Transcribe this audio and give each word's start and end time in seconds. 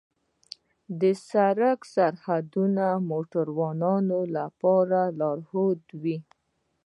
د 0.99 1.01
سړک 1.29 1.79
سرحدونه 1.93 2.85
د 2.97 3.01
موټروانو 3.09 4.17
لپاره 4.37 4.99
لارښود 5.19 5.81
وي. 6.01 6.17